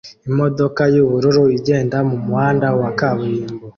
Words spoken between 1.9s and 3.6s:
mumuhanda wa kaburimbo